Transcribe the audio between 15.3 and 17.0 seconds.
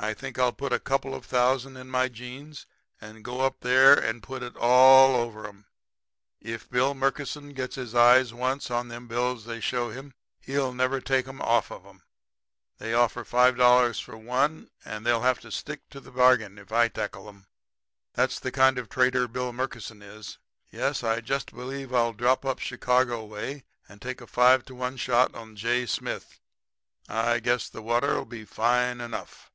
to stick to the bargain if I